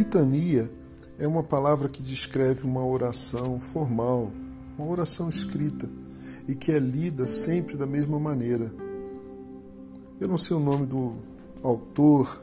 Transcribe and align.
Litania 0.00 0.72
é 1.18 1.28
uma 1.28 1.42
palavra 1.42 1.86
que 1.86 2.02
descreve 2.02 2.64
uma 2.64 2.82
oração 2.82 3.60
formal, 3.60 4.32
uma 4.78 4.88
oração 4.88 5.28
escrita 5.28 5.90
e 6.48 6.54
que 6.54 6.72
é 6.72 6.78
lida 6.78 7.28
sempre 7.28 7.76
da 7.76 7.86
mesma 7.86 8.18
maneira. 8.18 8.72
Eu 10.18 10.26
não 10.26 10.38
sei 10.38 10.56
o 10.56 10.60
nome 10.60 10.86
do 10.86 11.16
autor 11.62 12.42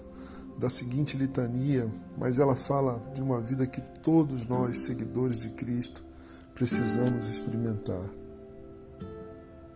da 0.60 0.70
seguinte 0.70 1.18
litania, 1.18 1.90
mas 2.16 2.38
ela 2.38 2.56
fala 2.56 3.04
de 3.16 3.24
uma 3.24 3.42
vida 3.42 3.66
que 3.66 3.82
todos 4.04 4.46
nós, 4.46 4.78
seguidores 4.78 5.40
de 5.40 5.50
Cristo, 5.50 6.06
precisamos 6.54 7.28
experimentar. 7.28 8.08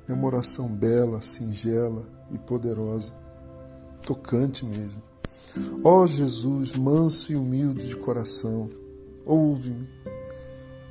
É 0.08 0.14
uma 0.14 0.28
oração 0.28 0.68
bela, 0.68 1.20
singela 1.20 2.04
e 2.30 2.38
poderosa, 2.38 3.12
tocante 4.06 4.64
mesmo. 4.66 5.11
Ó 5.84 6.08
Jesus, 6.08 6.76
manso 6.76 7.32
e 7.32 7.36
humilde 7.36 7.88
de 7.88 7.96
coração, 7.96 8.70
ouve-me. 9.26 9.90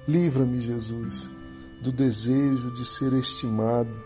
Livra-me, 0.07 0.61
Jesus, 0.61 1.31
do 1.83 1.91
desejo 1.91 2.71
de 2.73 2.85
ser 2.85 3.13
estimado, 3.15 4.03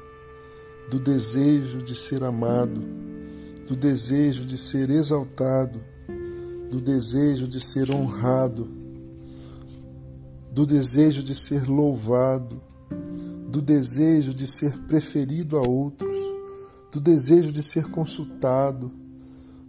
do 0.90 1.00
desejo 1.00 1.82
de 1.82 1.94
ser 1.94 2.22
amado, 2.22 2.82
do 3.66 3.74
desejo 3.74 4.44
de 4.44 4.56
ser 4.58 4.90
exaltado, 4.90 5.80
do 6.70 6.80
desejo 6.80 7.48
de 7.48 7.60
ser 7.60 7.90
honrado, 7.90 8.68
do 10.52 10.64
desejo 10.64 11.22
de 11.22 11.34
ser 11.34 11.68
louvado, 11.68 12.60
do 13.48 13.60
desejo 13.60 14.32
de 14.34 14.46
ser 14.46 14.78
preferido 14.80 15.56
a 15.56 15.62
outros, 15.62 16.16
do 16.92 17.00
desejo 17.00 17.50
de 17.50 17.62
ser 17.62 17.90
consultado 17.90 18.92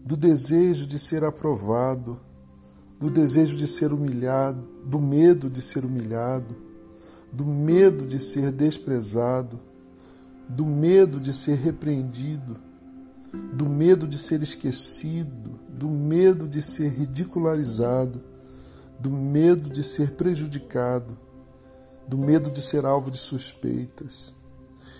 do 0.06 0.16
desejo 0.16 0.86
de 0.86 1.00
ser 1.00 1.24
aprovado, 1.24 2.20
do 3.00 3.10
desejo 3.10 3.58
de 3.58 3.68
ser 3.68 3.92
humilhado, 3.92 4.64
do 4.86 5.00
medo 5.00 5.50
de 5.50 5.64
ser 5.64 5.84
humilhado, 5.84 6.56
do 7.34 7.44
medo 7.44 8.06
de 8.06 8.20
ser 8.20 8.52
desprezado, 8.52 9.60
do 10.48 10.64
medo 10.64 11.20
de 11.20 11.34
ser 11.34 11.56
repreendido, 11.56 12.56
do 13.52 13.68
medo 13.68 14.08
de 14.08 14.20
ser 14.20 14.44
esquecido, 14.44 15.60
do 15.68 15.90
medo 15.90 16.48
de 16.48 16.62
ser 16.62 16.90
ridicularizado, 16.90 18.22
do 19.00 19.10
medo 19.10 19.72
de 19.72 19.84
ser 19.84 20.12
prejudicado, 20.12 21.18
do 22.08 22.16
medo 22.16 22.52
de 22.52 22.62
ser 22.62 22.86
alvo 22.86 23.10
de 23.10 23.18
suspeitas. 23.18 24.36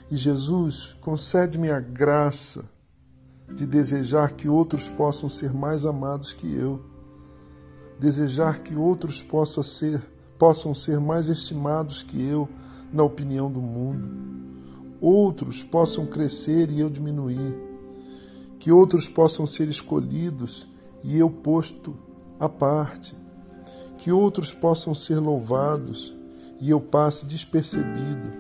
E 0.10 0.18
Jesus, 0.18 0.98
concede-me 1.00 1.70
a 1.70 1.80
graça 1.80 2.74
de 3.48 3.66
desejar 3.66 4.34
que 4.34 4.50
outros 4.50 4.90
possam 4.90 5.30
ser 5.30 5.54
mais 5.54 5.86
amados 5.86 6.34
que 6.34 6.54
eu, 6.54 6.82
desejar 8.00 8.60
que 8.60 8.76
outros 8.76 9.22
possam 9.22 9.64
ser, 9.64 10.02
possam 10.38 10.74
ser 10.74 11.00
mais 11.00 11.28
estimados 11.28 12.04
que 12.04 12.22
eu 12.22 12.50
na 12.92 13.04
opinião 13.04 13.52
do 13.52 13.62
mundo, 13.62 14.10
outros 15.00 15.64
possam 15.64 16.06
crescer 16.06 16.70
e 16.72 16.80
eu 16.80 16.90
diminuir, 16.90 17.56
que 18.60 18.72
outros 18.72 19.08
possam 19.08 19.46
ser 19.46 19.68
escolhidos 19.70 20.68
e 21.04 21.18
eu 21.18 21.30
posto 21.30 21.96
à 22.40 22.50
parte, 22.50 23.16
que 24.00 24.12
outros 24.12 24.54
possam 24.54 24.96
ser 24.96 25.20
louvados 25.20 26.16
e 26.60 26.70
eu 26.70 26.80
passe 26.80 27.26
despercebido, 27.26 28.34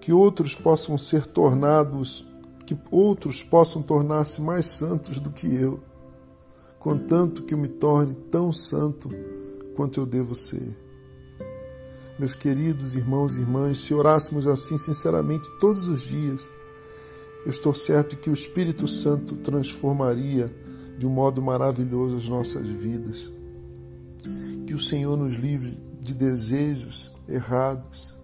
que 0.00 0.12
outros 0.12 0.54
possam 0.54 0.98
ser 0.98 1.26
tornados 1.26 2.26
que 2.72 2.78
outros 2.90 3.42
possam 3.42 3.82
tornar-se 3.82 4.40
mais 4.40 4.66
santos 4.66 5.18
do 5.18 5.30
que 5.30 5.46
eu, 5.46 5.80
contanto 6.78 7.42
que 7.42 7.54
eu 7.54 7.58
me 7.58 7.68
torne 7.68 8.14
tão 8.30 8.52
santo 8.52 9.08
quanto 9.76 10.00
eu 10.00 10.06
devo 10.06 10.34
ser. 10.34 10.76
Meus 12.18 12.34
queridos 12.34 12.94
irmãos 12.94 13.34
e 13.34 13.40
irmãs, 13.40 13.78
se 13.78 13.92
orássemos 13.92 14.46
assim 14.46 14.78
sinceramente 14.78 15.48
todos 15.60 15.88
os 15.88 16.02
dias, 16.02 16.48
eu 17.44 17.50
estou 17.50 17.74
certo 17.74 18.16
que 18.16 18.30
o 18.30 18.34
Espírito 18.34 18.86
Santo 18.86 19.36
transformaria 19.36 20.54
de 20.96 21.06
um 21.06 21.10
modo 21.10 21.42
maravilhoso 21.42 22.16
as 22.16 22.28
nossas 22.28 22.66
vidas. 22.68 23.30
Que 24.66 24.74
o 24.74 24.78
Senhor 24.78 25.16
nos 25.16 25.34
livre 25.34 25.78
de 26.00 26.14
desejos 26.14 27.12
errados 27.28 28.16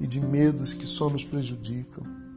e 0.00 0.06
de 0.06 0.20
medos 0.20 0.74
que 0.74 0.86
só 0.86 1.08
nos 1.08 1.24
prejudicam 1.24 2.31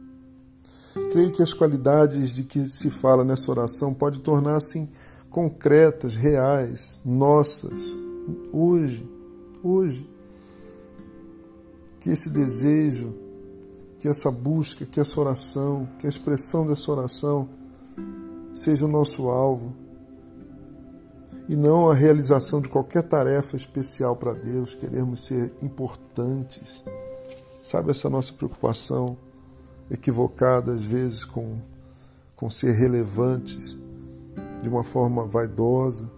Creio 1.10 1.30
que 1.30 1.42
as 1.42 1.52
qualidades 1.52 2.34
de 2.34 2.42
que 2.42 2.60
se 2.68 2.90
fala 2.90 3.24
nessa 3.24 3.50
oração 3.50 3.92
podem 3.92 4.20
tornar-se 4.20 4.88
concretas, 5.30 6.14
reais, 6.14 6.98
nossas, 7.04 7.96
hoje, 8.52 9.08
hoje. 9.62 10.08
Que 12.00 12.10
esse 12.10 12.30
desejo, 12.30 13.14
que 13.98 14.08
essa 14.08 14.30
busca, 14.30 14.86
que 14.86 15.00
essa 15.00 15.20
oração, 15.20 15.88
que 15.98 16.06
a 16.06 16.08
expressão 16.08 16.66
dessa 16.66 16.90
oração 16.90 17.48
seja 18.52 18.86
o 18.86 18.88
nosso 18.88 19.28
alvo 19.28 19.74
e 21.48 21.54
não 21.54 21.90
a 21.90 21.94
realização 21.94 22.60
de 22.60 22.68
qualquer 22.68 23.02
tarefa 23.02 23.56
especial 23.56 24.16
para 24.16 24.32
Deus, 24.32 24.74
queremos 24.74 25.26
ser 25.26 25.52
importantes. 25.62 26.82
Sabe 27.62 27.90
essa 27.90 28.08
nossa 28.08 28.32
preocupação? 28.32 29.16
Equivocada 29.90 30.72
às 30.72 30.82
vezes 30.82 31.24
com, 31.24 31.56
com 32.34 32.50
ser 32.50 32.72
relevantes 32.72 33.76
de 34.62 34.68
uma 34.68 34.82
forma 34.82 35.24
vaidosa. 35.24 36.10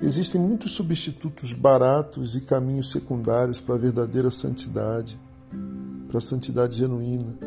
Existem 0.00 0.40
muitos 0.40 0.72
substitutos 0.72 1.52
baratos 1.52 2.34
e 2.34 2.40
caminhos 2.40 2.90
secundários 2.90 3.60
para 3.60 3.76
a 3.76 3.78
verdadeira 3.78 4.30
santidade, 4.30 5.18
para 6.08 6.18
a 6.18 6.20
santidade 6.20 6.76
genuína. 6.76 7.38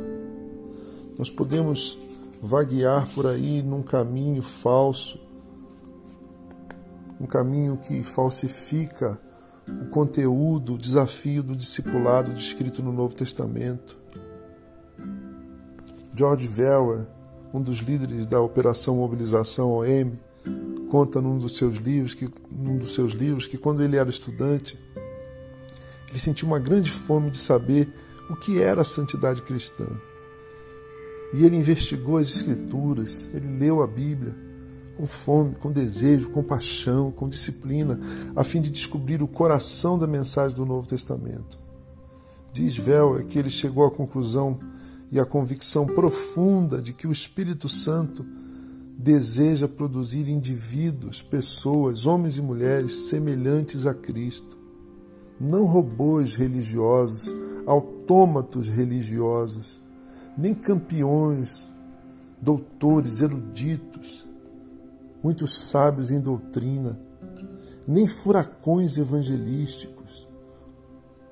Nós 1.17 1.29
podemos 1.29 1.97
vaguear 2.41 3.07
por 3.13 3.27
aí 3.27 3.61
num 3.61 3.81
caminho 3.81 4.41
falso, 4.41 5.19
um 7.19 7.25
caminho 7.25 7.77
que 7.77 8.03
falsifica 8.03 9.19
o 9.67 9.89
conteúdo, 9.89 10.75
o 10.75 10.77
desafio 10.77 11.41
do 11.41 11.55
discipulado 11.55 12.33
descrito 12.33 12.83
no 12.83 12.91
Novo 12.91 13.15
Testamento. 13.15 13.97
George 16.15 16.47
Verwer, 16.47 17.05
um 17.53 17.61
dos 17.61 17.79
líderes 17.79 18.25
da 18.25 18.39
Operação 18.39 18.95
Mobilização 18.95 19.71
OM, 19.71 20.13
conta 20.89 21.21
num 21.21 21.37
dos 21.37 21.57
seus 21.57 21.75
livros 21.75 22.13
que, 22.13 22.29
num 22.49 22.77
dos 22.77 22.93
seus 22.93 23.11
livros 23.11 23.47
que 23.47 23.57
quando 23.57 23.83
ele 23.83 23.97
era 23.97 24.09
estudante, 24.09 24.79
ele 26.09 26.19
sentiu 26.19 26.47
uma 26.47 26.59
grande 26.59 26.89
fome 26.89 27.29
de 27.29 27.39
saber 27.39 27.93
o 28.29 28.35
que 28.35 28.61
era 28.61 28.81
a 28.81 28.85
santidade 28.85 29.41
cristã. 29.41 29.85
E 31.33 31.43
ele 31.43 31.57
investigou 31.57 32.17
as 32.17 32.29
escrituras, 32.29 33.27
ele 33.33 33.57
leu 33.57 33.83
a 33.83 33.87
Bíblia 33.87 34.33
com 34.95 35.05
fome, 35.05 35.55
com 35.55 35.69
desejo, 35.69 36.29
com 36.29 36.41
paixão, 36.41 37.11
com 37.11 37.27
disciplina, 37.27 37.99
a 38.33 38.43
fim 38.45 38.61
de 38.61 38.71
descobrir 38.71 39.21
o 39.21 39.27
coração 39.27 39.99
da 39.99 40.07
mensagem 40.07 40.55
do 40.55 40.65
Novo 40.65 40.87
Testamento. 40.87 41.59
Diz 42.53 42.77
Velwer 42.77 43.25
que 43.25 43.37
ele 43.37 43.49
chegou 43.49 43.85
à 43.85 43.91
conclusão 43.91 44.57
e 45.11 45.19
a 45.19 45.25
convicção 45.25 45.85
profunda 45.85 46.81
de 46.81 46.93
que 46.93 47.07
o 47.07 47.11
Espírito 47.11 47.69
Santo 47.69 48.25
deseja 48.97 49.67
produzir 49.67 50.27
indivíduos, 50.29 51.21
pessoas, 51.21 52.05
homens 52.05 52.37
e 52.37 52.41
mulheres 52.41 53.07
semelhantes 53.07 53.85
a 53.85 53.93
Cristo. 53.93 54.57
Não 55.39 55.65
robôs 55.65 56.33
religiosos, 56.33 57.33
autômatos 57.65 58.67
religiosos, 58.67 59.81
nem 60.37 60.53
campeões, 60.53 61.67
doutores, 62.41 63.21
eruditos, 63.21 64.27
muitos 65.21 65.53
sábios 65.57 66.11
em 66.11 66.19
doutrina, 66.19 66.99
nem 67.87 68.07
furacões 68.07 68.97
evangelísticos, 68.97 69.94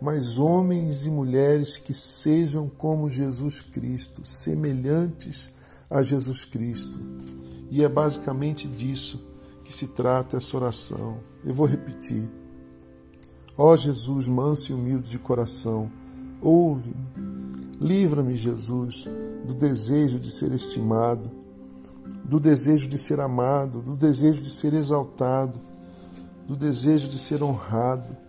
mas 0.04 0.38
homens 0.38 1.06
e 1.06 1.10
mulheres 1.10 1.78
que 1.78 1.94
sejam 1.94 2.68
como 2.68 3.10
Jesus 3.10 3.62
Cristo, 3.62 4.26
semelhantes 4.26 5.48
a 5.90 6.04
Jesus 6.04 6.44
Cristo. 6.44 7.00
E 7.72 7.82
é 7.82 7.88
basicamente 7.88 8.68
disso 8.68 9.26
que 9.64 9.74
se 9.74 9.88
trata 9.88 10.36
essa 10.36 10.58
oração. 10.58 11.20
Eu 11.42 11.54
vou 11.54 11.66
repetir. 11.66 12.30
Ó 13.58 13.74
Jesus, 13.78 14.28
manso 14.28 14.74
e 14.74 14.76
humilde 14.76 15.10
de 15.10 15.18
coração, 15.18 15.90
ouve-me. 16.42 16.98
Livra-me, 17.80 18.36
Jesus, 18.36 19.08
do 19.48 19.54
desejo 19.54 20.20
de 20.20 20.32
ser 20.32 20.52
estimado, 20.52 21.32
do 22.26 22.42
desejo 22.42 22.90
de 22.90 22.98
ser 22.98 23.22
amado, 23.22 23.82
do 23.82 23.96
desejo 23.96 24.42
de 24.42 24.50
ser 24.50 24.74
exaltado, 24.74 25.62
do 26.46 26.58
desejo 26.58 27.08
de 27.08 27.18
ser 27.18 27.42
honrado 27.42 28.23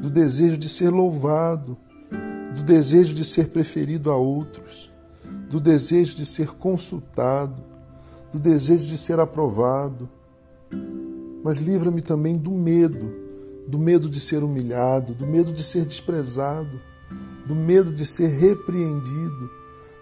do 0.00 0.10
desejo 0.10 0.56
de 0.56 0.68
ser 0.68 0.90
louvado, 0.90 1.76
do 2.54 2.62
desejo 2.62 3.14
de 3.14 3.24
ser 3.24 3.48
preferido 3.48 4.10
a 4.10 4.16
outros, 4.16 4.90
do 5.50 5.60
desejo 5.60 6.16
de 6.16 6.26
ser 6.26 6.48
consultado, 6.48 7.62
do 8.32 8.38
desejo 8.38 8.86
de 8.86 8.98
ser 8.98 9.18
aprovado, 9.18 10.08
mas 11.42 11.58
livra-me 11.58 12.02
também 12.02 12.36
do 12.36 12.50
medo, 12.50 13.12
do 13.66 13.78
medo 13.78 14.08
de 14.08 14.20
ser 14.20 14.42
humilhado, 14.42 15.14
do 15.14 15.26
medo 15.26 15.52
de 15.52 15.62
ser 15.62 15.84
desprezado, 15.84 16.80
do 17.46 17.54
medo 17.54 17.92
de 17.92 18.04
ser 18.04 18.28
repreendido, 18.28 19.50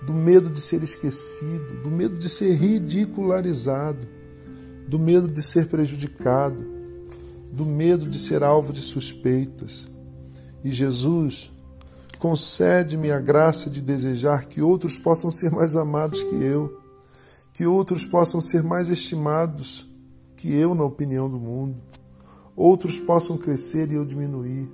do 0.02 0.12
medo 0.12 0.50
de 0.50 0.60
ser 0.60 0.82
esquecido, 0.82 1.82
do 1.82 1.90
medo 1.90 2.16
de 2.16 2.28
ser 2.28 2.54
ridicularizado, 2.54 4.06
do 4.88 4.98
medo 4.98 5.28
de 5.28 5.42
ser 5.42 5.66
prejudicado, 5.66 6.75
do 7.56 7.64
medo 7.64 8.04
de 8.04 8.18
ser 8.18 8.42
alvo 8.42 8.70
de 8.70 8.82
suspeitas. 8.82 9.86
E 10.62 10.70
Jesus, 10.70 11.50
concede-me 12.18 13.10
a 13.10 13.18
graça 13.18 13.70
de 13.70 13.80
desejar 13.80 14.44
que 14.44 14.60
outros 14.60 14.98
possam 14.98 15.30
ser 15.30 15.50
mais 15.50 15.74
amados 15.74 16.22
que 16.22 16.34
eu, 16.34 16.78
que 17.54 17.64
outros 17.64 18.04
possam 18.04 18.42
ser 18.42 18.62
mais 18.62 18.90
estimados 18.90 19.88
que 20.36 20.52
eu 20.52 20.74
na 20.74 20.84
opinião 20.84 21.30
do 21.30 21.40
mundo, 21.40 21.82
outros 22.54 23.00
possam 23.00 23.38
crescer 23.38 23.90
e 23.90 23.94
eu 23.94 24.04
diminuir, 24.04 24.70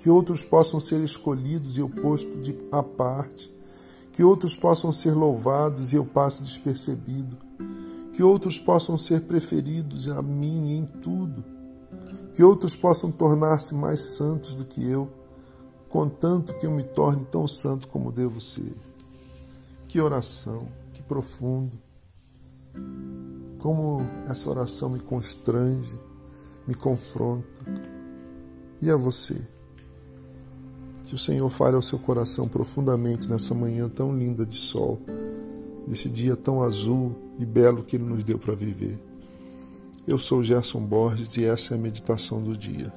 que 0.00 0.10
outros 0.10 0.44
possam 0.44 0.80
ser 0.80 1.00
escolhidos 1.02 1.76
e 1.76 1.80
eu 1.82 1.88
posto 1.88 2.36
de 2.38 2.52
à 2.72 2.82
parte, 2.82 3.48
que 4.12 4.24
outros 4.24 4.56
possam 4.56 4.90
ser 4.90 5.12
louvados 5.12 5.92
e 5.92 5.96
eu 5.96 6.04
passo 6.04 6.42
despercebido, 6.42 7.36
que 8.12 8.22
outros 8.22 8.58
possam 8.58 8.98
ser 8.98 9.22
preferidos 9.22 10.08
a 10.10 10.20
mim 10.20 10.76
em 10.76 10.84
tudo, 11.00 11.21
que 12.34 12.42
outros 12.42 12.74
possam 12.74 13.10
tornar-se 13.10 13.74
mais 13.74 14.00
santos 14.00 14.54
do 14.54 14.64
que 14.64 14.84
eu, 14.88 15.08
contanto 15.88 16.54
que 16.54 16.66
eu 16.66 16.70
me 16.70 16.82
torne 16.82 17.24
tão 17.26 17.46
santo 17.46 17.88
como 17.88 18.10
devo 18.10 18.40
ser. 18.40 18.72
Que 19.86 20.00
oração, 20.00 20.66
que 20.94 21.02
profundo. 21.02 21.78
Como 23.58 24.00
essa 24.28 24.48
oração 24.48 24.88
me 24.88 24.98
constrange, 24.98 25.94
me 26.66 26.74
confronta. 26.74 27.46
E 28.80 28.90
a 28.90 28.96
você? 28.96 29.40
Que 31.04 31.14
o 31.14 31.18
Senhor 31.18 31.48
fale 31.50 31.76
ao 31.76 31.82
seu 31.82 31.98
coração 31.98 32.48
profundamente 32.48 33.28
nessa 33.28 33.54
manhã 33.54 33.88
tão 33.88 34.16
linda 34.16 34.46
de 34.46 34.56
sol, 34.56 34.98
nesse 35.86 36.08
dia 36.08 36.34
tão 36.34 36.62
azul 36.62 37.14
e 37.38 37.44
belo 37.44 37.84
que 37.84 37.96
Ele 37.96 38.04
nos 38.04 38.24
deu 38.24 38.38
para 38.38 38.54
viver. 38.54 39.11
Eu 40.06 40.18
sou 40.18 40.42
Gerson 40.42 40.80
Borges 40.80 41.36
e 41.36 41.44
essa 41.44 41.74
é 41.74 41.76
a 41.76 41.80
meditação 41.80 42.42
do 42.42 42.56
dia. 42.56 42.92